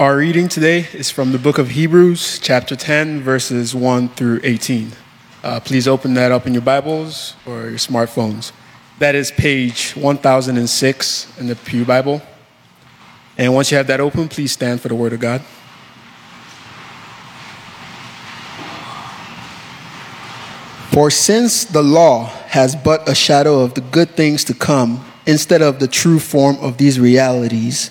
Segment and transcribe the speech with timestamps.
[0.00, 4.92] Our reading today is from the book of Hebrews, chapter 10, verses 1 through 18.
[5.44, 8.52] Uh, please open that up in your Bibles or your smartphones.
[8.98, 12.22] That is page 1006 in the Pew Bible.
[13.36, 15.42] And once you have that open, please stand for the Word of God.
[20.92, 25.60] For since the law has but a shadow of the good things to come, instead
[25.60, 27.90] of the true form of these realities,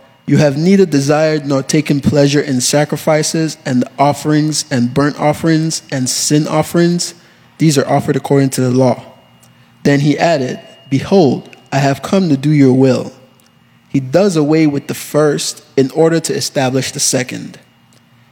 [0.31, 6.09] You have neither desired nor taken pleasure in sacrifices and offerings and burnt offerings and
[6.09, 7.13] sin offerings,
[7.57, 9.03] these are offered according to the law.
[9.83, 13.11] Then he added, Behold, I have come to do your will.
[13.89, 17.59] He does away with the first in order to establish the second.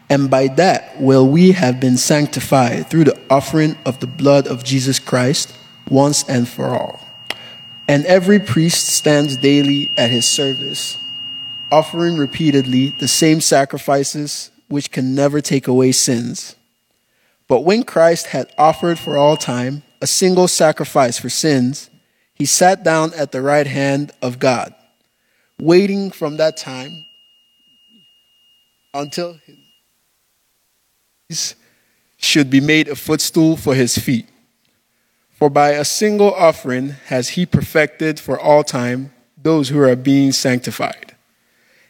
[0.10, 4.64] And by that will we have been sanctified through the offering of the blood of
[4.64, 5.54] Jesus Christ
[5.90, 7.02] once and for all.
[7.90, 10.98] And every priest stands daily at his service,
[11.72, 16.56] offering repeatedly the same sacrifices which can never take away sins.
[17.48, 21.90] But when Christ had offered for all time a single sacrifice for sins,
[22.34, 24.74] he sat down at the right hand of God,
[25.60, 27.06] waiting from that time
[28.94, 29.40] until
[31.28, 31.56] his
[32.22, 34.28] should be made a footstool for his feet.
[35.32, 40.34] For by a single offering has he perfected for all time those who are being
[40.34, 41.09] sanctified.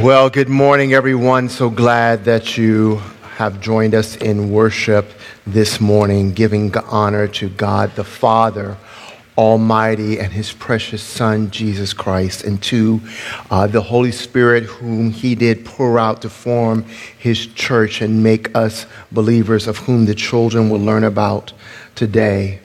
[0.00, 1.50] Well, good morning, everyone.
[1.50, 2.96] So glad that you
[3.36, 5.10] have joined us in worship
[5.46, 8.78] this morning, giving honor to God the Father.
[9.36, 13.00] Almighty and His precious Son, Jesus Christ, and to
[13.50, 16.84] uh, the Holy Spirit, whom He did pour out to form
[17.18, 21.52] His church and make us believers, of whom the children will learn about
[21.94, 22.60] today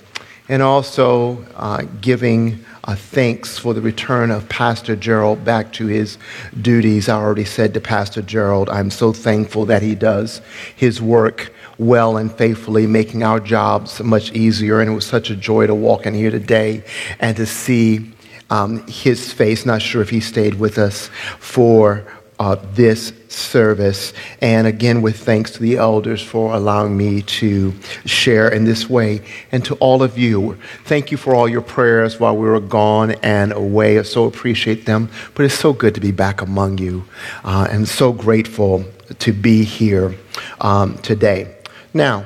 [0.49, 6.17] and also uh, giving uh, thanks for the return of Pastor Gerald back to his
[6.61, 7.09] duties.
[7.09, 10.41] I already said to Pastor Gerald, I'm so thankful that he does
[10.73, 14.79] his work well and faithfully, making our jobs much easier.
[14.79, 16.85] And it was such a joy to walk in here today
[17.19, 18.09] and to see
[18.49, 19.65] um, his face.
[19.65, 21.09] Not sure if he stayed with us
[21.39, 22.05] for
[22.39, 24.13] uh, this service.
[24.41, 27.73] And again, with thanks to the elders for allowing me to
[28.05, 29.21] share in this way.
[29.51, 33.11] And to all of you, thank you for all your prayers while we were gone
[33.23, 33.99] and away.
[33.99, 35.09] I so appreciate them.
[35.33, 37.05] But it's so good to be back among you.
[37.43, 38.85] Uh, and so grateful
[39.19, 40.15] to be here
[40.61, 41.55] um, today.
[41.93, 42.25] Now,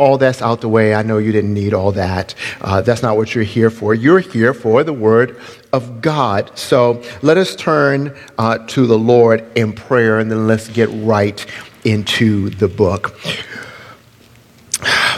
[0.00, 0.94] all that's out the way.
[0.94, 2.34] I know you didn't need all that.
[2.62, 3.94] Uh, that's not what you're here for.
[3.94, 5.38] You're here for the Word
[5.74, 6.58] of God.
[6.58, 11.44] So let us turn uh, to the Lord in prayer and then let's get right
[11.84, 13.10] into the book.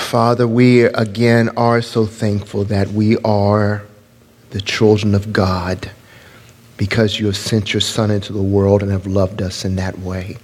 [0.00, 3.84] Father, we again are so thankful that we are
[4.50, 5.92] the children of God
[6.76, 10.00] because you have sent your Son into the world and have loved us in that
[10.00, 10.38] way.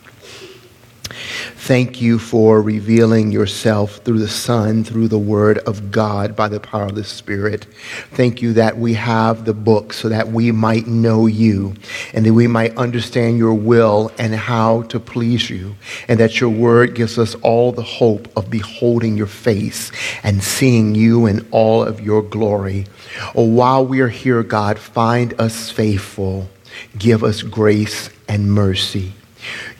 [1.56, 6.60] Thank you for revealing yourself through the Son, through the Word of God by the
[6.60, 7.66] power of the Spirit.
[8.12, 11.74] Thank you that we have the book so that we might know you
[12.12, 15.76] and that we might understand your will and how to please you,
[16.08, 19.92] and that your Word gives us all the hope of beholding your face
[20.22, 22.86] and seeing you in all of your glory.
[23.34, 26.48] Oh, while we are here, God, find us faithful.
[26.96, 29.14] Give us grace and mercy.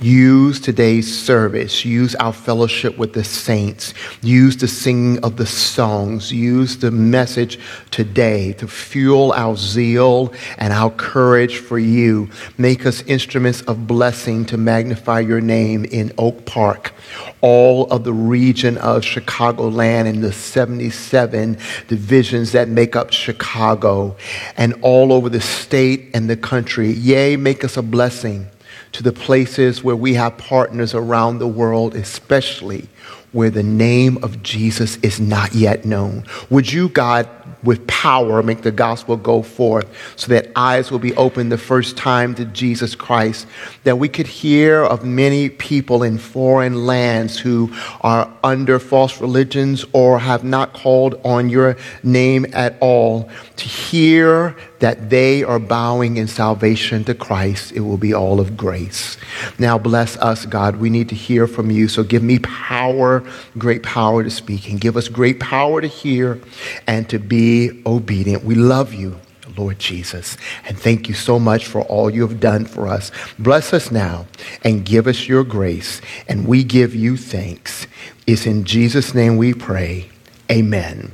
[0.00, 1.84] Use today's service.
[1.84, 3.94] Use our fellowship with the saints.
[4.22, 6.32] Use the singing of the songs.
[6.32, 7.58] Use the message
[7.90, 12.30] today to fuel our zeal and our courage for you.
[12.58, 16.92] Make us instruments of blessing to magnify your name in Oak Park,
[17.40, 21.58] all of the region of Chicagoland and the 77
[21.88, 24.16] divisions that make up Chicago,
[24.56, 26.92] and all over the state and the country.
[26.92, 28.48] Yea, make us a blessing
[28.92, 32.88] to the places where we have partners around the world, especially
[33.32, 36.24] where the name of Jesus is not yet known.
[36.48, 37.28] Would you, God,
[37.62, 39.86] with power, make the gospel go forth
[40.16, 43.46] so that eyes will be opened the first time to Jesus Christ,
[43.84, 49.84] that we could hear of many people in foreign lands who are under false religions
[49.92, 56.16] or have not called on your name at all, to hear that they are bowing
[56.16, 57.72] in salvation to Christ.
[57.72, 59.16] It will be all of grace.
[59.58, 60.76] Now, bless us, God.
[60.76, 61.88] We need to hear from you.
[61.88, 63.24] So give me power,
[63.58, 66.40] great power to speak, and give us great power to hear
[66.86, 68.44] and to be obedient.
[68.44, 69.18] We love you,
[69.56, 70.36] Lord Jesus.
[70.64, 73.10] And thank you so much for all you have done for us.
[73.40, 74.26] Bless us now
[74.62, 76.00] and give us your grace.
[76.28, 77.88] And we give you thanks.
[78.24, 80.10] It's in Jesus' name we pray.
[80.48, 81.12] Amen.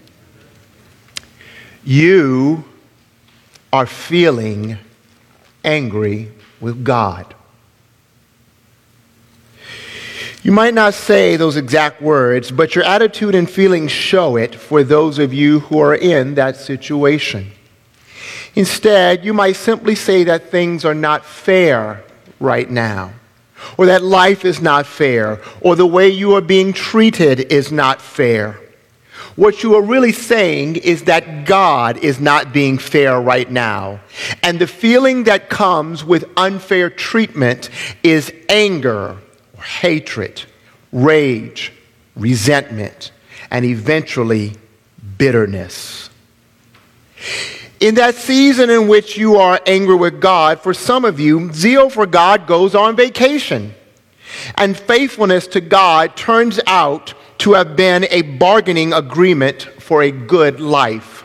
[1.84, 2.64] You
[3.72, 4.78] are feeling
[5.62, 7.34] angry with God.
[10.42, 14.84] You might not say those exact words, but your attitude and feelings show it for
[14.84, 17.50] those of you who are in that situation.
[18.54, 22.04] Instead, you might simply say that things are not fair
[22.40, 23.12] right now,
[23.78, 28.00] or that life is not fair, or the way you are being treated is not
[28.00, 28.60] fair.
[29.36, 34.00] What you are really saying is that God is not being fair right now.
[34.42, 37.68] And the feeling that comes with unfair treatment
[38.02, 39.16] is anger
[39.64, 40.42] hatred,
[40.92, 41.72] rage,
[42.16, 43.10] resentment,
[43.50, 44.52] and eventually
[45.18, 46.10] bitterness.
[47.80, 51.90] In that season in which you are angry with God, for some of you, zeal
[51.90, 53.74] for God goes on vacation.
[54.56, 60.60] And faithfulness to God turns out to have been a bargaining agreement for a good
[60.60, 61.24] life.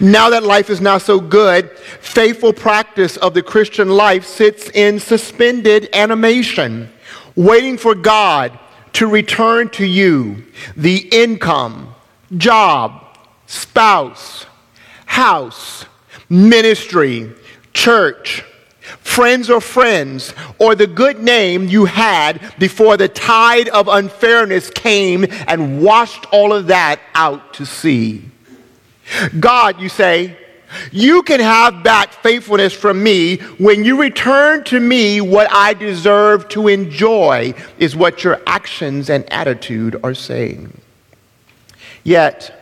[0.00, 1.70] Now that life is not so good,
[2.00, 6.90] faithful practice of the Christian life sits in suspended animation
[7.36, 8.58] waiting for God
[8.94, 10.46] to return to you
[10.78, 11.94] the income,
[12.38, 14.46] job, spouse,
[15.04, 15.84] house,
[16.30, 17.30] ministry,
[17.74, 18.44] church,
[19.00, 25.26] friends or friends, or the good name you had before the tide of unfairness came
[25.46, 28.22] and washed all of that out to sea.
[29.38, 30.36] God, you say,
[30.92, 36.48] you can have back faithfulness from me when you return to me what I deserve
[36.50, 40.78] to enjoy, is what your actions and attitude are saying.
[42.04, 42.57] Yet,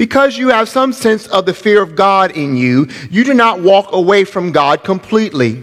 [0.00, 3.60] because you have some sense of the fear of God in you, you do not
[3.60, 5.62] walk away from God completely.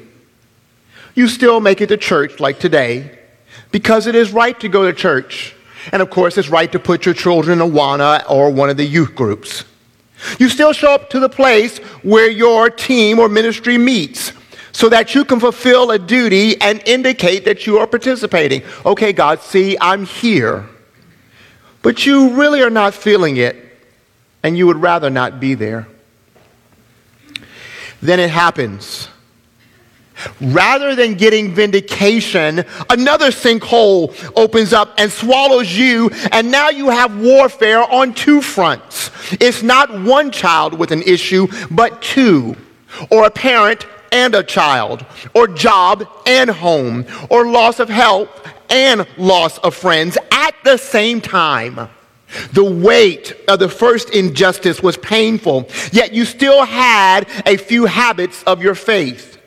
[1.15, 3.17] You still make it to church like today
[3.71, 5.55] because it is right to go to church.
[5.91, 8.77] And of course, it's right to put your children in Awana uh, or one of
[8.77, 9.63] the youth groups.
[10.37, 14.33] You still show up to the place where your team or ministry meets
[14.71, 18.61] so that you can fulfill a duty and indicate that you are participating.
[18.85, 20.69] Okay, God, see, I'm here.
[21.81, 23.63] But you really are not feeling it,
[24.43, 25.87] and you would rather not be there.
[28.01, 29.09] Then it happens
[30.41, 37.19] Rather than getting vindication, another sinkhole opens up and swallows you, and now you have
[37.19, 39.11] warfare on two fronts.
[39.33, 42.55] It's not one child with an issue, but two,
[43.11, 48.29] or a parent and a child, or job and home, or loss of health
[48.69, 51.89] and loss of friends at the same time.
[52.51, 58.43] The weight of the first injustice was painful, yet you still had a few habits
[58.43, 59.39] of your faith.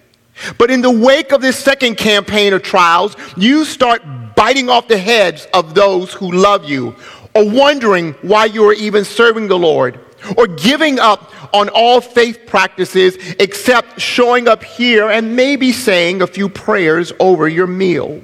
[0.58, 4.02] But in the wake of this second campaign of trials, you start
[4.34, 6.96] biting off the heads of those who love you,
[7.34, 10.00] or wondering why you are even serving the Lord,
[10.38, 16.26] or giving up on all faith practices except showing up here and maybe saying a
[16.26, 18.22] few prayers over your meal.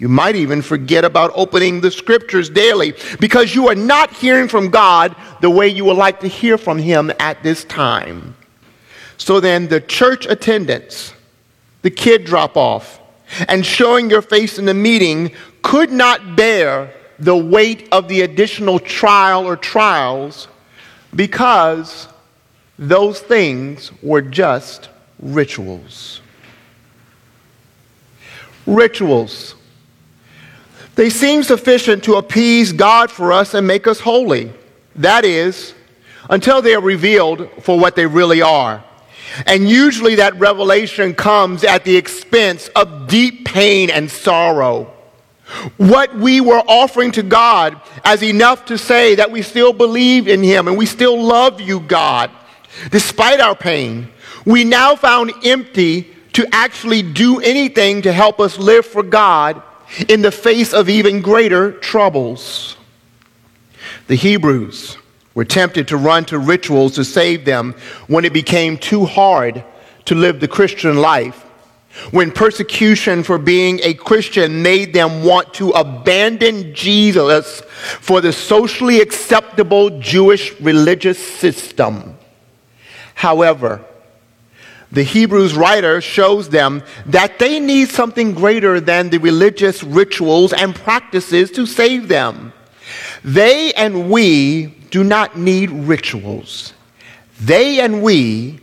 [0.00, 4.70] You might even forget about opening the scriptures daily because you are not hearing from
[4.70, 8.34] God the way you would like to hear from Him at this time.
[9.18, 11.12] So then, the church attendance,
[11.82, 12.98] the kid drop off,
[13.46, 18.78] and showing your face in the meeting could not bear the weight of the additional
[18.78, 20.48] trial or trials
[21.14, 22.08] because
[22.78, 24.88] those things were just
[25.18, 26.22] rituals.
[28.64, 29.56] rituals.
[31.00, 34.52] They seem sufficient to appease God for us and make us holy.
[34.96, 35.72] That is,
[36.28, 38.84] until they are revealed for what they really are.
[39.46, 44.92] And usually that revelation comes at the expense of deep pain and sorrow.
[45.78, 50.42] What we were offering to God as enough to say that we still believe in
[50.42, 52.30] Him and we still love you, God,
[52.90, 54.10] despite our pain,
[54.44, 59.62] we now found empty to actually do anything to help us live for God
[60.08, 62.76] in the face of even greater troubles.
[64.06, 64.96] The Hebrews
[65.34, 67.74] were tempted to run to rituals to save them
[68.06, 69.64] when it became too hard
[70.06, 71.46] to live the Christian life.
[72.12, 77.60] When persecution for being a Christian made them want to abandon Jesus
[78.00, 82.16] for the socially acceptable Jewish religious system.
[83.14, 83.84] However,
[84.92, 90.74] the Hebrews writer shows them that they need something greater than the religious rituals and
[90.74, 92.52] practices to save them.
[93.22, 96.74] They and we do not need rituals.
[97.40, 98.60] They and we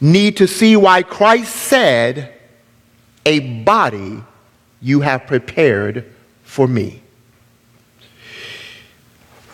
[0.00, 2.34] need to see why Christ said,
[3.26, 4.22] A body
[4.80, 6.12] you have prepared
[6.44, 7.02] for me.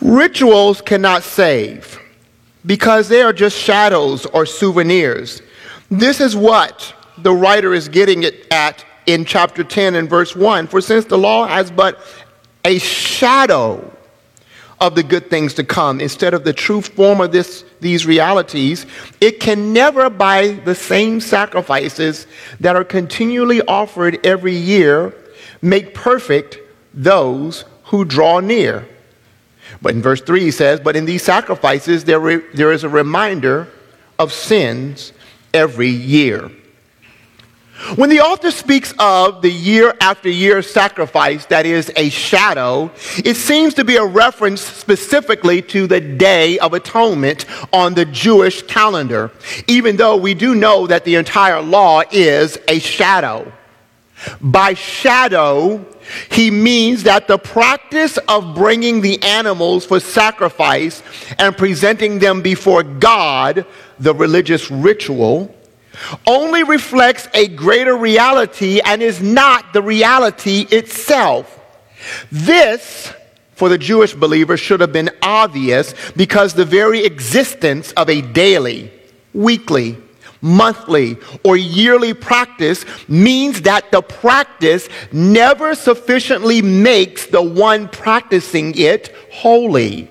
[0.01, 1.99] Rituals cannot save
[2.65, 5.41] because they are just shadows or souvenirs.
[5.91, 10.67] This is what the writer is getting it at in chapter 10 and verse 1.
[10.67, 11.99] For since the law has but
[12.63, 13.91] a shadow
[14.79, 18.85] of the good things to come instead of the true form of this, these realities,
[19.19, 22.25] it can never, by the same sacrifices
[22.61, 25.13] that are continually offered every year,
[25.61, 26.57] make perfect
[26.93, 28.87] those who draw near.
[29.81, 32.89] But in verse 3 he says, But in these sacrifices there, re- there is a
[32.89, 33.67] reminder
[34.17, 35.11] of sins
[35.53, 36.51] every year.
[37.95, 42.91] When the author speaks of the year after year sacrifice that is a shadow,
[43.25, 48.61] it seems to be a reference specifically to the Day of Atonement on the Jewish
[48.63, 49.31] calendar,
[49.67, 53.51] even though we do know that the entire law is a shadow.
[54.39, 55.83] By shadow,
[56.29, 61.03] he means that the practice of bringing the animals for sacrifice
[61.37, 63.65] and presenting them before God,
[63.99, 65.55] the religious ritual,
[66.25, 71.59] only reflects a greater reality and is not the reality itself.
[72.31, 73.13] This,
[73.53, 78.91] for the Jewish believer, should have been obvious because the very existence of a daily,
[79.33, 79.97] weekly,
[80.41, 89.15] monthly, or yearly practice means that the practice never sufficiently makes the one practicing it
[89.31, 90.09] holy.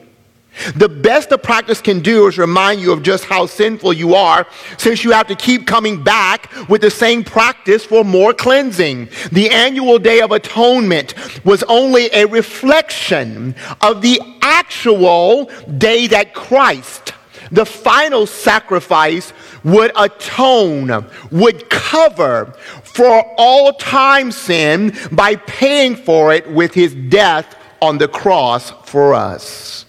[0.74, 4.46] The best a practice can do is remind you of just how sinful you are,
[4.76, 9.08] since you have to keep coming back with the same practice for more cleansing.
[9.32, 17.14] The annual Day of Atonement was only a reflection of the actual day that Christ,
[17.52, 19.32] the final sacrifice,
[19.64, 22.52] would atone, would cover
[22.82, 29.14] for all time sin by paying for it with his death on the cross for
[29.14, 29.84] us.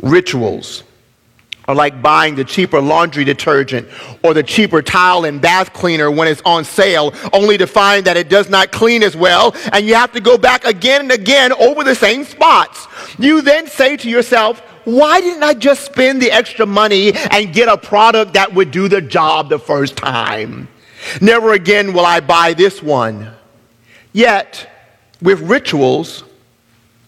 [0.00, 0.82] Rituals
[1.68, 3.88] are like buying the cheaper laundry detergent
[4.22, 8.16] or the cheaper towel and bath cleaner when it's on sale, only to find that
[8.16, 11.52] it does not clean as well, and you have to go back again and again
[11.54, 12.86] over the same spots.
[13.18, 17.68] You then say to yourself, why didn't I just spend the extra money and get
[17.68, 20.68] a product that would do the job the first time?
[21.20, 23.32] Never again will I buy this one.
[24.12, 24.70] Yet,
[25.20, 26.22] with rituals,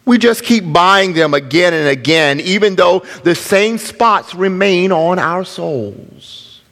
[0.05, 5.21] we just keep buying them again and again, even though the same spots remain on
[5.21, 6.63] our souls.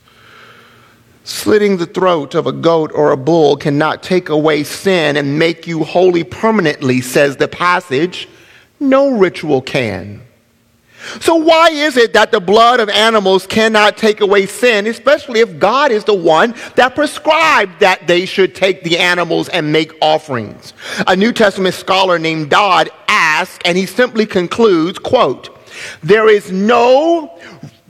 [1.23, 5.69] Slitting the throat of a goat or a bull cannot take away sin and make
[5.69, 8.29] you holy permanently, says the passage.
[8.81, 10.26] No ritual can.
[11.21, 15.59] So, why is it that the blood of animals cannot take away sin, especially if
[15.59, 20.73] God is the one that prescribed that they should take the animals and make offerings?
[21.07, 25.57] A New Testament scholar named Dodd asks, and he simply concludes, quote,
[26.03, 27.39] there is no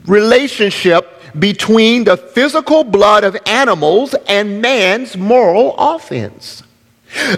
[0.05, 6.63] relationship between the physical blood of animals and man's moral offense.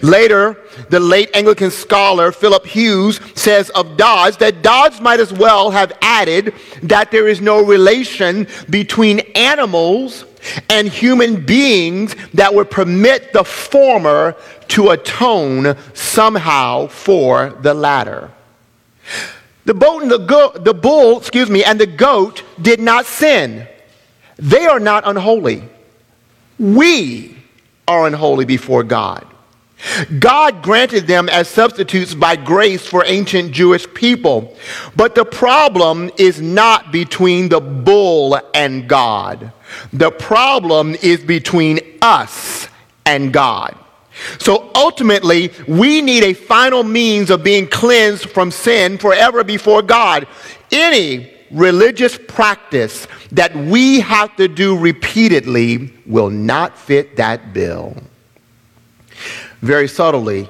[0.01, 0.57] Later,
[0.89, 5.91] the late Anglican scholar Philip Hughes says of Dodds that Dodds might as well have
[6.01, 10.25] added that there is no relation between animals
[10.69, 14.35] and human beings that would permit the former
[14.69, 18.31] to atone somehow for the latter.
[19.65, 23.67] The, boat and the, go- the bull, excuse me, and the goat did not sin.
[24.37, 25.63] They are not unholy.
[26.57, 27.37] We
[27.87, 29.25] are unholy before God.
[30.19, 34.57] God granted them as substitutes by grace for ancient Jewish people.
[34.95, 39.51] But the problem is not between the bull and God.
[39.93, 42.67] The problem is between us
[43.05, 43.77] and God.
[44.39, 50.27] So ultimately, we need a final means of being cleansed from sin forever before God.
[50.71, 57.95] Any religious practice that we have to do repeatedly will not fit that bill
[59.61, 60.49] very subtly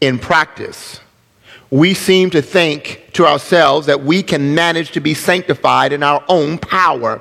[0.00, 1.00] in practice.
[1.70, 6.22] We seem to think to ourselves that we can manage to be sanctified in our
[6.28, 7.20] own power.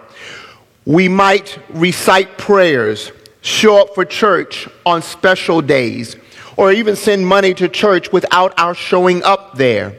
[0.85, 3.11] We might recite prayers,
[3.41, 6.17] show up for church on special days,
[6.57, 9.97] or even send money to church without our showing up there.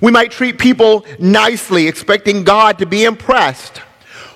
[0.00, 3.80] We might treat people nicely, expecting God to be impressed.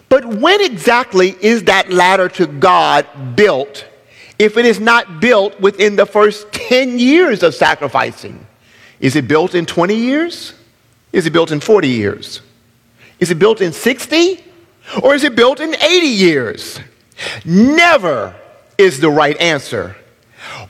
[0.08, 3.06] But when exactly is that ladder to God
[3.36, 3.84] built
[4.38, 8.46] if it is not built within the first 10 years of sacrificing?
[9.00, 10.54] Is it built in 20 years?
[11.12, 12.40] Is it built in 40 years?
[13.20, 14.44] Is it built in 60?
[15.02, 16.80] Or is it built in 80 years?
[17.44, 18.34] Never
[18.78, 19.96] is the right answer.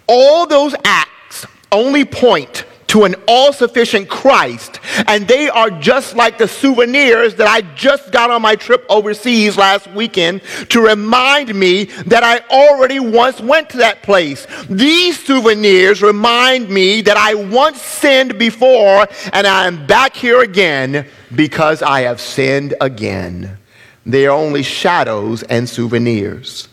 [0.06, 4.80] All those acts only point to an all sufficient Christ.
[5.06, 9.56] And they are just like the souvenirs that I just got on my trip overseas
[9.56, 14.46] last weekend to remind me that I already once went to that place.
[14.68, 21.06] These souvenirs remind me that I once sinned before and I am back here again
[21.34, 23.58] because I have sinned again.
[24.04, 26.68] They are only shadows and souvenirs.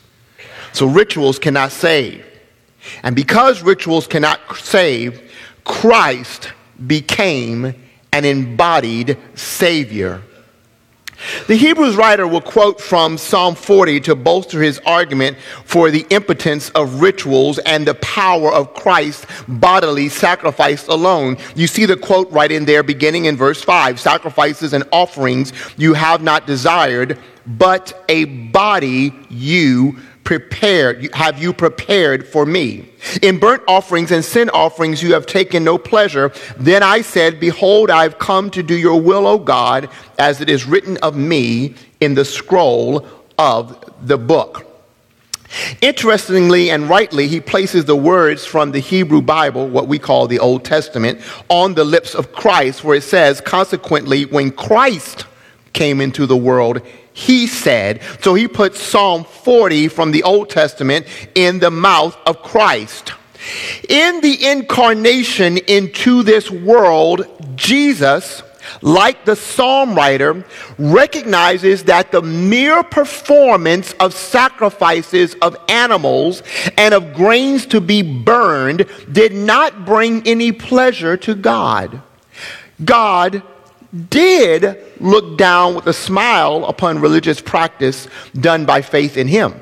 [0.72, 2.26] So rituals cannot save.
[3.02, 5.32] And because rituals cannot save,
[5.64, 6.52] Christ
[6.86, 7.74] became
[8.12, 10.22] an embodied Savior.
[11.48, 16.70] The Hebrews writer will quote from Psalm 40 to bolster his argument for the impotence
[16.72, 21.38] of rituals and the power of Christ's bodily sacrifice alone.
[21.56, 25.94] You see the quote right in there, beginning in verse 5 Sacrifices and offerings you
[25.94, 32.90] have not desired, but a body you prepared, have you prepared for me?
[33.22, 36.32] In burnt offerings and sin offerings you have taken no pleasure.
[36.58, 40.66] Then I said, Behold, I've come to do your will, O God, as it is
[40.66, 43.08] written of me in the scroll
[43.38, 44.70] of the book.
[45.82, 50.40] Interestingly and rightly, he places the words from the Hebrew Bible, what we call the
[50.40, 55.26] Old Testament, on the lips of Christ, where it says, Consequently, when Christ
[55.74, 56.82] came into the world,
[57.14, 58.02] he said.
[58.22, 63.14] So he put Psalm 40 from the Old Testament in the mouth of Christ.
[63.90, 68.42] In the incarnation into this world, Jesus,
[68.82, 70.46] like the psalm writer,
[70.78, 76.42] recognizes that the mere performance of sacrifices of animals
[76.78, 82.02] and of grains to be burned did not bring any pleasure to God.
[82.84, 83.44] God
[84.10, 88.08] did look down with a smile upon religious practice
[88.40, 89.54] done by faith in him.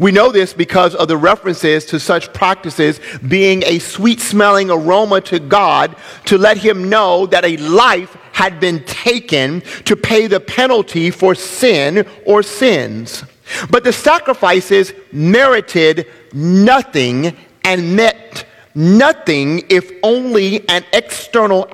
[0.00, 5.20] We know this because of the references to such practices being a sweet smelling aroma
[5.22, 10.40] to God to let him know that a life had been taken to pay the
[10.40, 13.24] penalty for sin or sins.
[13.70, 21.70] But the sacrifices merited nothing and meant nothing if only an external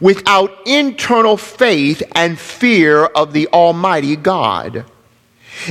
[0.00, 4.84] without internal faith and fear of the Almighty God.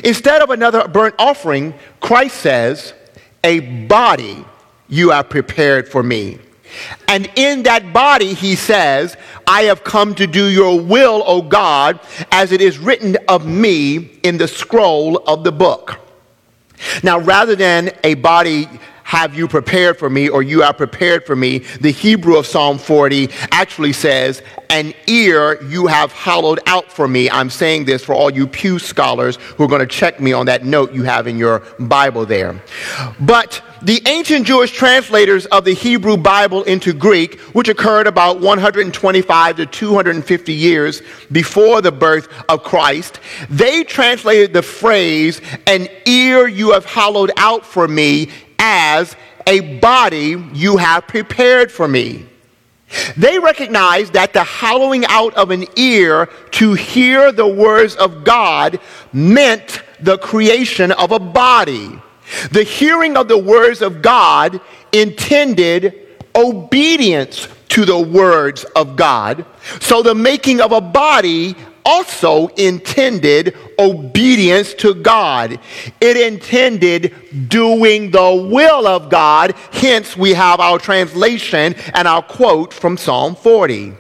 [0.04, 2.94] Instead of another burnt offering, Christ says,
[3.44, 4.46] A body
[4.88, 6.40] you have prepared for me.
[7.08, 12.00] And in that body, he says, I have come to do your will, O God,
[12.32, 16.00] as it is written of me in the scroll of the book.
[17.04, 18.68] Now, rather than a body
[19.04, 21.60] have you prepared for me or you are prepared for me.
[21.60, 27.30] The Hebrew of Psalm 40 actually says, an ear you have hollowed out for me.
[27.30, 30.48] I'm saying this for all you Pew scholars who are going to check me on
[30.48, 32.60] that note you have in your Bible there.
[33.20, 39.58] But the ancient Jewish translators of the Hebrew Bible into Greek, which occurred about 125
[39.58, 43.20] to 250 years before the birth of Christ,
[43.50, 50.42] they translated the phrase, an ear you have hollowed out for me, as a body
[50.54, 52.26] you have prepared for me.
[53.18, 58.80] They recognized that the hollowing out of an ear to hear the words of God
[59.12, 62.00] meant the creation of a body.
[62.52, 69.46] The hearing of the words of God intended obedience to the words of God.
[69.80, 71.56] So the making of a body
[71.86, 75.60] also intended obedience to God.
[76.00, 77.14] It intended
[77.50, 79.56] doing the will of God.
[79.72, 83.94] Hence, we have our translation and our quote from Psalm 40.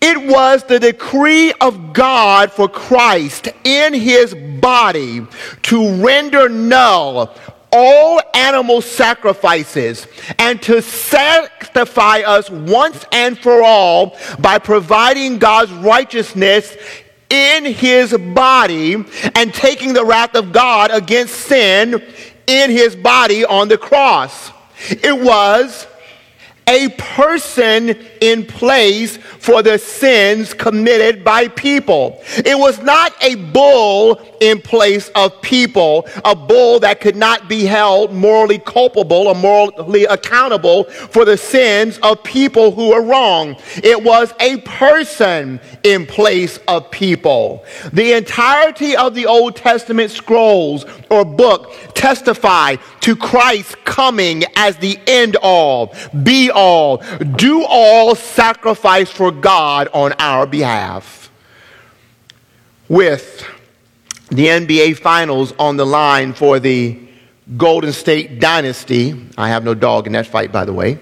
[0.00, 5.26] It was the decree of God for Christ in his body
[5.62, 7.34] to render null
[7.72, 10.06] all animal sacrifices
[10.38, 16.76] and to sanctify us once and for all by providing God's righteousness
[17.30, 22.02] in his body and taking the wrath of God against sin
[22.46, 24.50] in his body on the cross.
[24.88, 25.86] It was
[26.68, 32.22] a person in place for the sins committed by people.
[32.36, 37.64] It was not a bull in place of people, a bull that could not be
[37.64, 43.56] held morally culpable or morally accountable for the sins of people who are wrong.
[43.82, 47.64] It was a person in place of people.
[47.92, 54.98] The entirety of the Old Testament scrolls or book testify to Christ coming as the
[55.06, 56.98] end all, be all,
[57.36, 61.30] do all sacrifice for God on our behalf.
[62.88, 63.44] With
[64.30, 66.98] the NBA Finals on the line for the
[67.56, 70.98] Golden State Dynasty, I have no dog in that fight, by the way.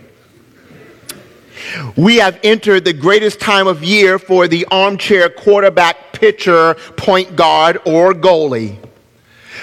[1.97, 7.79] We have entered the greatest time of year for the armchair quarterback, pitcher, point guard,
[7.85, 8.77] or goalie.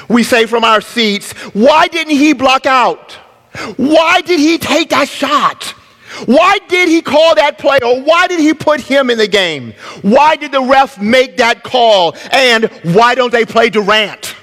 [0.09, 3.13] We say from our seats, why didn't he block out?
[3.77, 5.75] Why did he take that shot?
[6.25, 9.73] Why did he call that play or why did he put him in the game?
[10.01, 12.15] Why did the ref make that call?
[12.31, 14.35] And why don't they play Durant?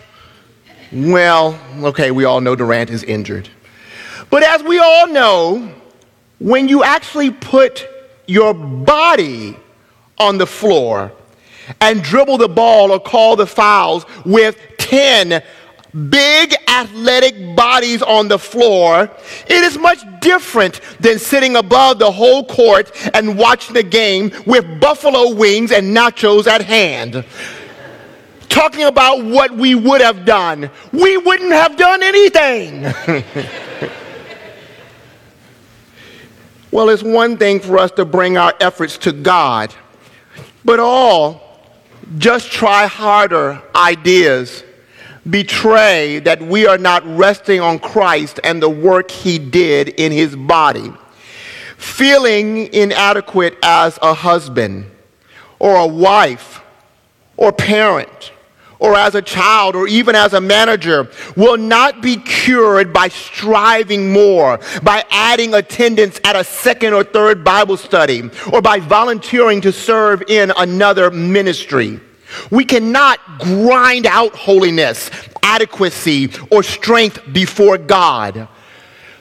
[0.92, 3.48] Well, okay, we all know Durant is injured.
[4.28, 5.72] But as we all know,
[6.38, 7.86] when you actually put
[8.26, 9.56] your body
[10.18, 11.12] on the floor
[11.80, 15.42] and dribble the ball or call the fouls with 10
[16.08, 19.10] big athletic bodies on the floor,
[19.46, 24.80] it is much different than sitting above the whole court and watching the game with
[24.80, 27.24] buffalo wings and nachos at hand.
[28.48, 32.82] Talking about what we would have done, we wouldn't have done anything.
[36.70, 39.72] well, it's one thing for us to bring our efforts to God,
[40.64, 41.48] but all
[42.18, 44.64] just try harder ideas
[45.28, 50.34] betray that we are not resting on Christ and the work he did in his
[50.34, 50.92] body.
[51.76, 54.90] Feeling inadequate as a husband
[55.58, 56.62] or a wife
[57.36, 58.32] or parent
[58.80, 64.12] or as a child or even as a manager will not be cured by striving
[64.12, 69.70] more, by adding attendance at a second or third Bible study, or by volunteering to
[69.70, 72.00] serve in another ministry.
[72.50, 75.10] We cannot grind out holiness,
[75.42, 78.48] adequacy, or strength before God.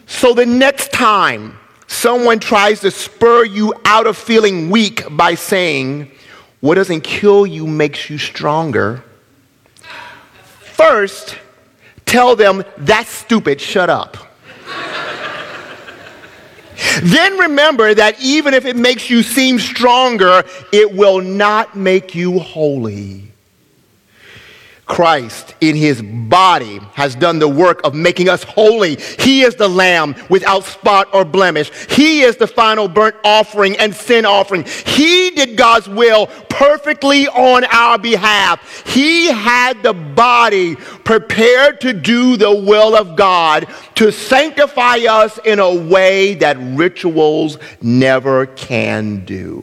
[0.06, 6.12] So the next time someone tries to spur you out of feeling weak by saying,
[6.62, 9.04] What doesn't kill you makes you stronger,
[10.60, 11.38] first
[12.06, 14.29] tell them, That's stupid, shut up.
[17.02, 22.40] Then remember that even if it makes you seem stronger, it will not make you
[22.40, 23.29] holy.
[24.90, 28.96] Christ in his body has done the work of making us holy.
[29.20, 31.72] He is the lamb without spot or blemish.
[31.92, 34.66] He is the final burnt offering and sin offering.
[34.88, 38.84] He did God's will perfectly on our behalf.
[38.88, 45.60] He had the body prepared to do the will of God to sanctify us in
[45.60, 49.62] a way that rituals never can do.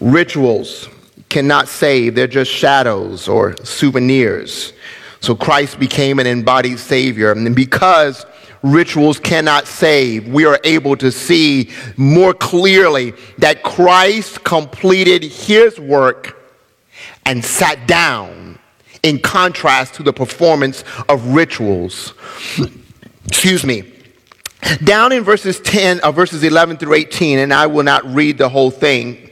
[0.00, 0.88] Rituals
[1.32, 4.74] cannot save, they're just shadows or souvenirs.
[5.20, 7.32] So Christ became an embodied Savior.
[7.32, 8.26] And because
[8.62, 16.38] rituals cannot save, we are able to see more clearly that Christ completed his work
[17.24, 18.58] and sat down
[19.02, 22.12] in contrast to the performance of rituals.
[23.26, 23.90] Excuse me.
[24.84, 28.48] Down in verses 10, uh, verses 11 through 18, and I will not read the
[28.48, 29.31] whole thing.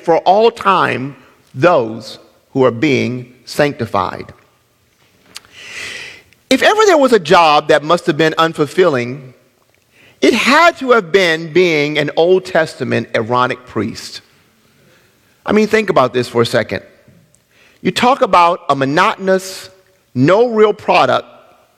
[0.00, 1.16] for all time
[1.54, 2.18] those
[2.50, 4.32] who are being sanctified.
[6.50, 9.34] If ever there was a job that must have been unfulfilling,
[10.20, 14.22] it had to have been being an Old Testament Aaronic priest.
[15.44, 16.82] I mean, think about this for a second.
[17.82, 19.68] You talk about a monotonous,
[20.14, 21.26] no real product,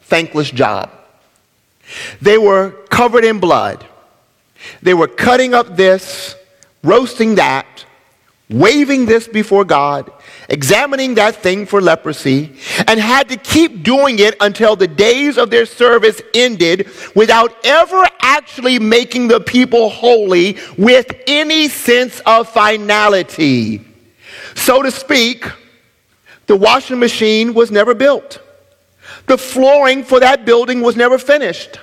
[0.03, 0.91] thankless job.
[2.21, 3.85] They were covered in blood.
[4.83, 6.36] They were cutting up this,
[6.87, 7.85] roasting that,
[8.49, 10.11] waving this before God,
[10.49, 15.51] examining that thing for leprosy, and had to keep doing it until the days of
[15.51, 23.85] their service ended without ever actually making the people holy with any sense of finality.
[24.55, 25.44] So to speak,
[26.46, 28.40] the washing machine was never built.
[29.27, 31.81] The flooring for that building was never finished.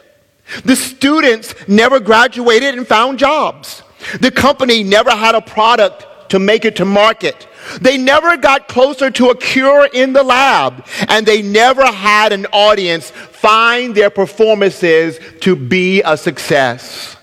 [0.63, 3.83] The students never graduated and found jobs.
[4.19, 7.47] The company never had a product to make it to market.
[7.79, 12.47] They never got closer to a cure in the lab, and they never had an
[12.47, 17.15] audience find their performances to be a success.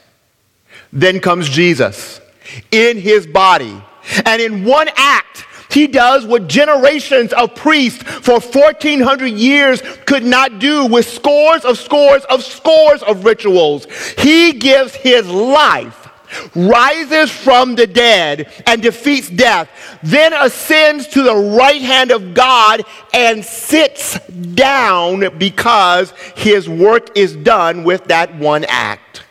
[0.92, 2.20] Then comes Jesus
[2.70, 3.82] in his body,
[4.24, 10.58] and in one act, he does what generations of priests for 1400 years could not
[10.58, 13.86] do with scores of scores of scores of rituals.
[14.18, 15.99] He gives his life
[16.54, 19.68] rises from the dead and defeats death,
[20.02, 27.36] then ascends to the right hand of God and sits down because his work is
[27.36, 29.24] done with that one act.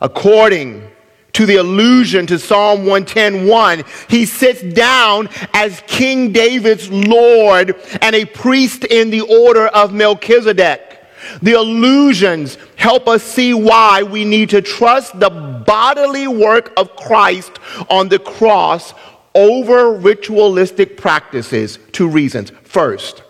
[0.00, 0.90] According
[1.32, 8.24] to the allusion to Psalm 110:1, he sits down as King David's Lord and a
[8.24, 10.97] priest in the order of Melchizedek.
[11.42, 17.58] The illusions help us see why we need to trust the bodily work of Christ
[17.90, 18.94] on the cross
[19.34, 21.78] over ritualistic practices.
[21.92, 22.50] Two reasons.
[22.64, 23.22] First,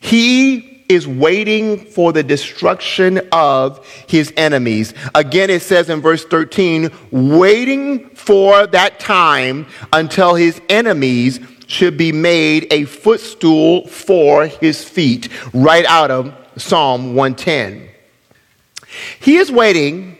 [0.00, 4.94] he is waiting for the destruction of his enemies.
[5.14, 12.12] Again, it says in verse 13, waiting for that time until his enemies should be
[12.12, 17.88] made a footstool for his feet, right out of Psalm 110.
[19.20, 20.18] He is waiting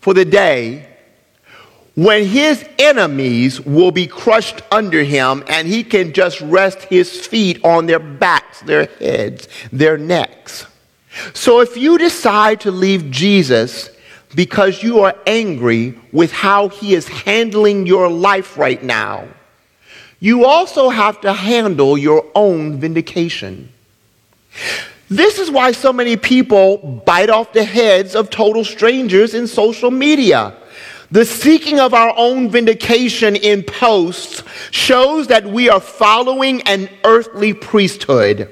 [0.00, 0.88] for the day
[1.94, 7.64] when his enemies will be crushed under him and he can just rest his feet
[7.64, 10.66] on their backs, their heads, their necks.
[11.32, 13.90] So if you decide to leave Jesus
[14.34, 19.28] because you are angry with how he is handling your life right now,
[20.18, 23.72] you also have to handle your own vindication.
[25.08, 29.90] This is why so many people bite off the heads of total strangers in social
[29.90, 30.56] media.
[31.10, 37.52] The seeking of our own vindication in posts shows that we are following an earthly
[37.52, 38.50] priesthood.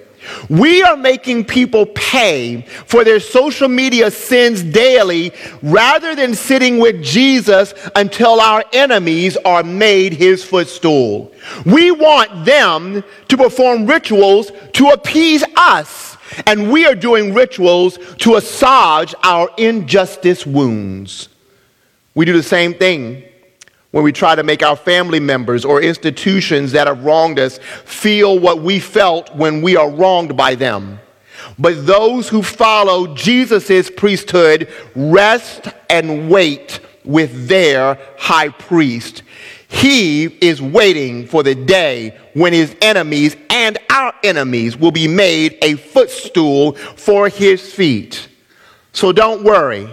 [0.48, 7.02] We are making people pay for their social media sins daily rather than sitting with
[7.02, 11.32] Jesus until our enemies are made his footstool.
[11.66, 16.11] We want them to perform rituals to appease us
[16.46, 21.28] and we are doing rituals to assuage our injustice wounds.
[22.14, 23.24] We do the same thing
[23.90, 28.38] when we try to make our family members or institutions that have wronged us feel
[28.38, 30.98] what we felt when we are wronged by them.
[31.58, 39.22] But those who follow Jesus' priesthood rest and wait with their high priest.
[39.72, 45.56] He is waiting for the day when his enemies and our enemies will be made
[45.62, 48.28] a footstool for his feet.
[48.92, 49.88] So don't worry.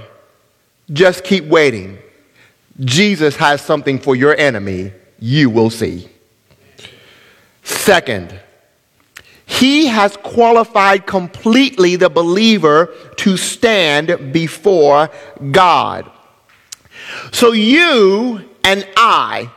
[0.91, 1.97] Just keep waiting.
[2.81, 4.91] Jesus has something for your enemy.
[5.17, 6.09] You will see.
[7.63, 8.37] Second,
[9.45, 15.09] he has qualified completely the believer to stand before
[15.51, 16.11] God.
[17.31, 19.49] So you and I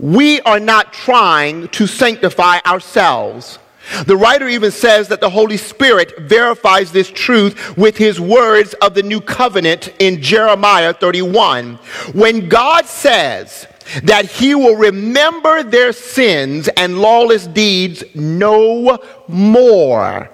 [0.00, 3.58] we are not trying to sanctify ourselves.
[4.06, 8.94] The writer even says that the Holy Spirit verifies this truth with his words of
[8.94, 11.76] the new covenant in Jeremiah 31.
[12.14, 13.66] When God says
[14.04, 18.98] that he will remember their sins and lawless deeds no
[19.28, 20.30] more.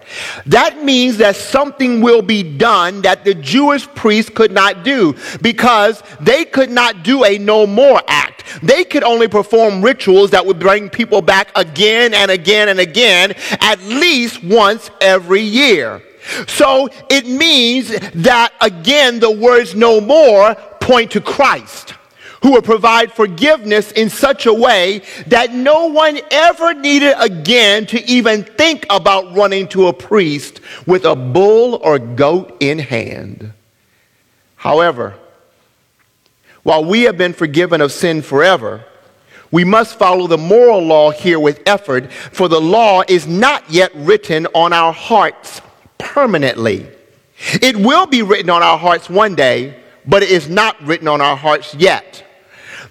[0.47, 6.03] That means that something will be done that the Jewish priests could not do because
[6.21, 8.45] they could not do a no more act.
[8.62, 13.35] They could only perform rituals that would bring people back again and again and again,
[13.61, 16.03] at least once every year.
[16.49, 21.95] So it means that again, the words no more point to Christ
[22.42, 28.05] who would provide forgiveness in such a way that no one ever needed again to
[28.09, 33.53] even think about running to a priest with a bull or goat in hand.
[34.57, 35.14] However,
[36.62, 38.85] while we have been forgiven of sin forever,
[39.51, 43.92] we must follow the moral law here with effort, for the law is not yet
[43.94, 45.61] written on our hearts
[45.99, 46.88] permanently.
[47.62, 51.20] It will be written on our hearts one day, but it is not written on
[51.20, 52.26] our hearts yet.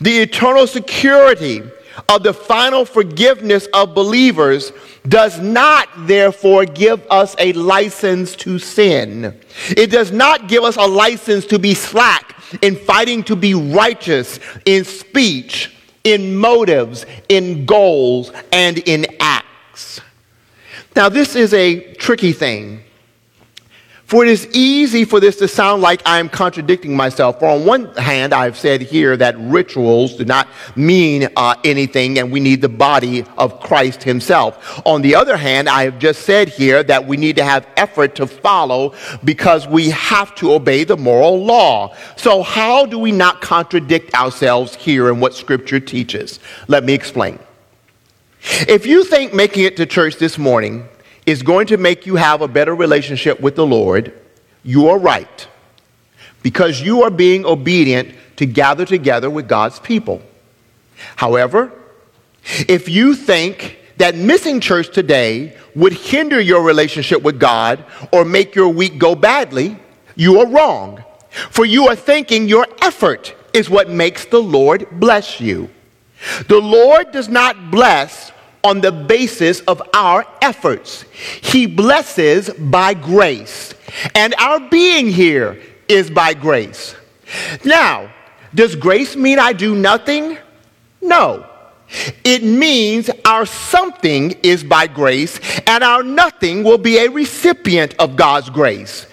[0.01, 1.63] The eternal security
[2.09, 4.71] of the final forgiveness of believers
[5.07, 9.39] does not, therefore, give us a license to sin.
[9.69, 14.39] It does not give us a license to be slack in fighting to be righteous
[14.65, 20.01] in speech, in motives, in goals, and in acts.
[20.95, 22.84] Now, this is a tricky thing
[24.05, 27.39] for it is easy for this to sound like I am contradicting myself.
[27.39, 32.31] For on one hand, I've said here that rituals do not mean uh, anything and
[32.31, 34.81] we need the body of Christ himself.
[34.85, 38.13] On the other hand, I have just said here that we need to have effort
[38.15, 41.95] to follow because we have to obey the moral law.
[42.15, 46.39] So how do we not contradict ourselves here in what scripture teaches?
[46.67, 47.39] Let me explain.
[48.67, 50.87] If you think making it to church this morning
[51.25, 54.13] is going to make you have a better relationship with the Lord,
[54.63, 55.47] you are right.
[56.43, 60.21] Because you are being obedient to gather together with God's people.
[61.15, 61.71] However,
[62.67, 68.55] if you think that missing church today would hinder your relationship with God or make
[68.55, 69.77] your week go badly,
[70.15, 71.03] you are wrong.
[71.29, 75.69] For you are thinking your effort is what makes the Lord bless you.
[76.47, 78.31] The Lord does not bless
[78.65, 81.03] on the basis of our efforts.
[81.41, 83.75] He blesses by grace.
[84.15, 86.95] And our being here is by grace.
[87.63, 88.11] Now,
[88.53, 90.37] does grace mean I do nothing?
[90.99, 91.45] No.
[92.23, 98.15] It means our something is by grace, and our nothing will be a recipient of
[98.15, 99.05] God's grace.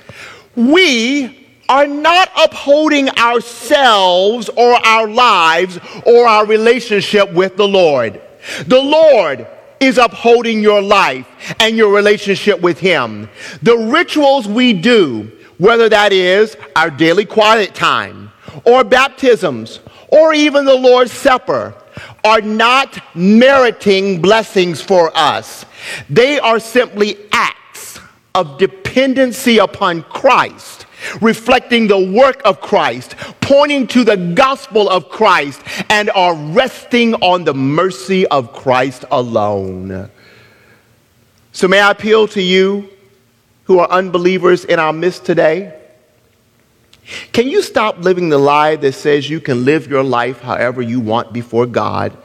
[0.56, 8.20] We are not upholding ourselves or our lives or our relationship with the Lord.
[8.66, 9.46] The Lord
[9.80, 11.26] is upholding your life
[11.60, 13.28] and your relationship with Him.
[13.62, 18.30] The rituals we do, whether that is our daily quiet time
[18.64, 21.74] or baptisms or even the Lord's Supper,
[22.24, 25.64] are not meriting blessings for us.
[26.08, 28.00] They are simply acts
[28.34, 30.86] of dependency upon Christ
[31.20, 37.44] reflecting the work of Christ, pointing to the gospel of Christ, and are resting on
[37.44, 40.10] the mercy of Christ alone.
[41.52, 42.88] So, may I appeal to you
[43.64, 45.78] who are unbelievers in our midst today?
[47.32, 51.00] Can you stop living the lie that says you can live your life however you
[51.00, 52.16] want before God,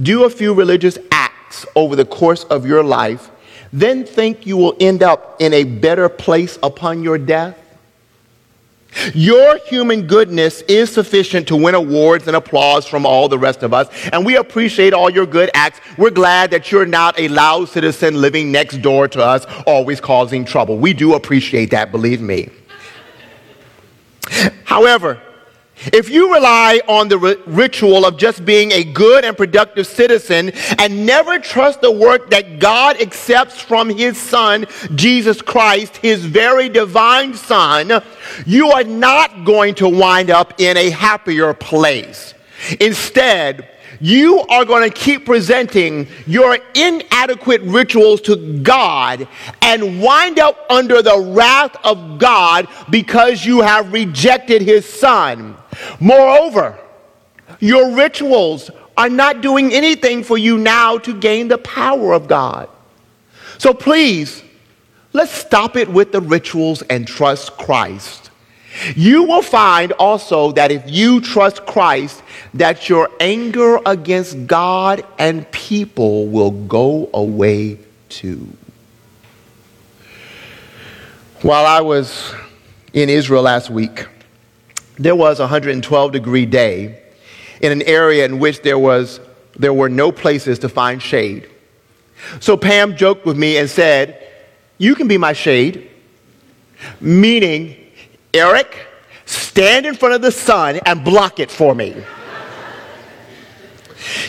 [0.00, 3.30] do a few religious acts over the course of your life,
[3.72, 7.58] then think you will end up in a better place upon your death?
[9.14, 13.72] Your human goodness is sufficient to win awards and applause from all the rest of
[13.72, 15.80] us, and we appreciate all your good acts.
[15.96, 20.44] We're glad that you're not a loud citizen living next door to us, always causing
[20.44, 20.78] trouble.
[20.78, 22.50] We do appreciate that, believe me.
[24.64, 25.20] However,
[25.86, 31.06] if you rely on the ritual of just being a good and productive citizen and
[31.06, 37.34] never trust the work that God accepts from his son, Jesus Christ, his very divine
[37.34, 38.02] son,
[38.46, 42.34] you are not going to wind up in a happier place.
[42.80, 43.68] Instead,
[44.00, 49.28] you are going to keep presenting your inadequate rituals to God
[49.60, 55.56] and wind up under the wrath of God because you have rejected his son.
[56.00, 56.78] Moreover,
[57.60, 62.68] your rituals are not doing anything for you now to gain the power of God.
[63.58, 64.42] So please,
[65.12, 68.21] let's stop it with the rituals and trust Christ.
[68.96, 72.22] You will find also that if you trust Christ,
[72.54, 78.48] that your anger against God and people will go away too.
[81.42, 82.32] While I was
[82.92, 84.06] in Israel last week,
[84.96, 87.02] there was a 112 degree day
[87.60, 89.20] in an area in which there, was,
[89.56, 91.48] there were no places to find shade.
[92.40, 94.28] So Pam joked with me and said,
[94.78, 95.90] You can be my shade.
[97.00, 97.81] Meaning,
[98.34, 98.86] Eric,
[99.26, 101.94] stand in front of the sun and block it for me.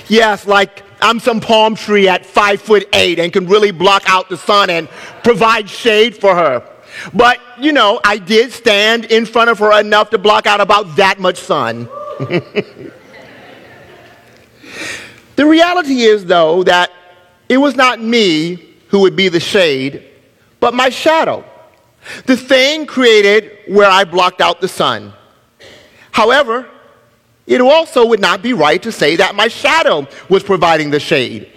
[0.07, 4.29] yes, like I'm some palm tree at five foot eight and can really block out
[4.29, 4.89] the sun and
[5.23, 6.67] provide shade for her.
[7.13, 10.95] But, you know, I did stand in front of her enough to block out about
[10.95, 11.85] that much sun.
[15.35, 16.91] the reality is, though, that
[17.49, 20.07] it was not me who would be the shade,
[20.59, 21.43] but my shadow,
[22.25, 25.13] the thing created where I blocked out the sun.
[26.11, 26.69] However,
[27.45, 31.51] it also would not be right to say that my shadow was providing the shade.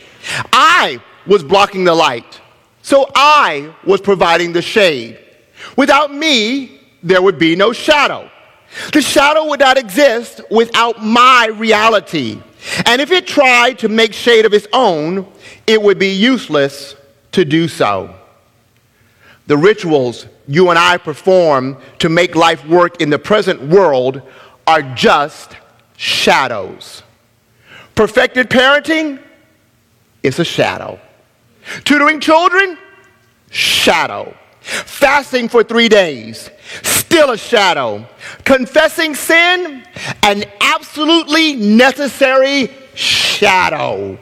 [0.53, 2.41] I was blocking the light,
[2.83, 5.19] so I was providing the shade.
[5.77, 8.31] Without me, there would be no shadow.
[8.93, 12.43] The shadow would not exist without my reality.
[12.85, 15.31] And if it tried to make shade of its own,
[15.67, 16.97] it would be useless
[17.33, 18.15] to do so.
[19.47, 24.23] The rituals you and I perform to make life work in the present world
[24.67, 25.57] are just
[25.97, 27.03] shadows.
[27.95, 29.23] Perfected parenting
[30.23, 30.99] is a shadow.
[31.85, 32.79] Tutoring children,
[33.51, 34.35] shadow.
[34.61, 36.51] Fasting for three days,
[36.83, 38.05] still a shadow.
[38.45, 39.85] Confessing sin,
[40.25, 44.19] an absolutely necessary shadow.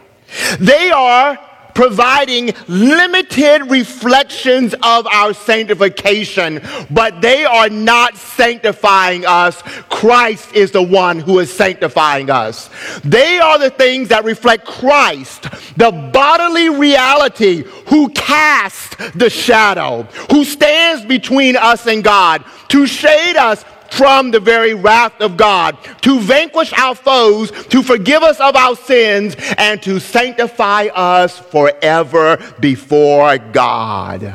[0.59, 1.39] They are
[1.75, 9.61] providing limited reflections of our sanctification, but they are not sanctifying us.
[9.89, 12.71] Christ is the one who is sanctifying us.
[13.05, 15.43] They are the things that reflect Christ,
[15.77, 23.37] the bodily reality who casts the shadow, who stands between us and God to shade
[23.37, 23.65] us
[23.95, 28.75] from the very wrath of God, to vanquish our foes, to forgive us of our
[28.75, 34.35] sins, and to sanctify us forever before God.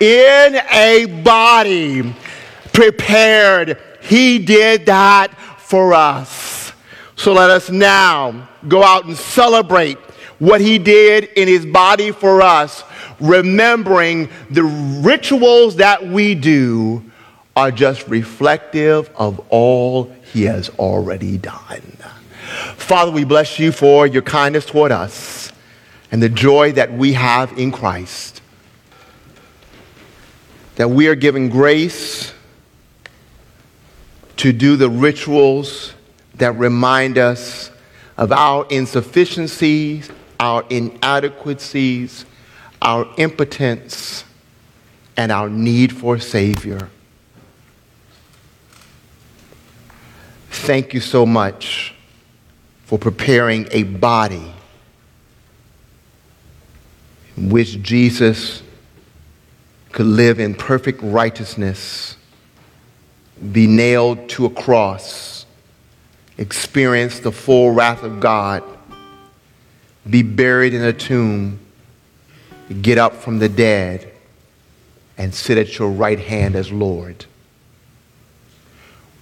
[0.00, 2.14] In a body
[2.72, 6.72] prepared, He did that for us.
[7.14, 9.98] So let us now go out and celebrate
[10.40, 12.82] what He did in His body for us,
[13.20, 17.04] remembering the rituals that we do
[17.60, 21.82] are just reflective of all he has already done.
[22.76, 25.52] Father, we bless you for your kindness toward us
[26.10, 28.40] and the joy that we have in Christ.
[30.76, 32.32] That we are given grace
[34.38, 35.92] to do the rituals
[36.36, 37.70] that remind us
[38.16, 42.24] of our insufficiencies, our inadequacies,
[42.80, 44.24] our impotence,
[45.18, 46.88] and our need for a Savior.
[50.60, 51.94] Thank you so much
[52.84, 54.52] for preparing a body
[57.36, 58.62] in which Jesus
[59.90, 62.16] could live in perfect righteousness,
[63.52, 65.46] be nailed to a cross,
[66.36, 68.62] experience the full wrath of God,
[70.08, 71.58] be buried in a tomb,
[72.82, 74.12] get up from the dead,
[75.16, 77.24] and sit at your right hand as Lord.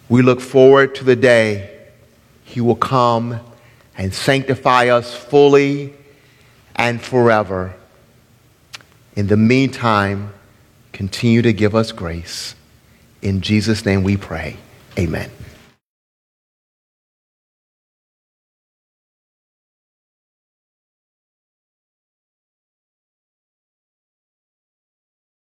[0.08, 1.76] We look forward to the day
[2.44, 3.40] He will come
[3.96, 5.94] and sanctify us fully
[6.76, 7.74] and forever.
[9.16, 10.32] In the meantime,
[10.92, 12.54] continue to give us grace.
[13.20, 14.56] In Jesus' name we pray.
[14.98, 15.30] Amen.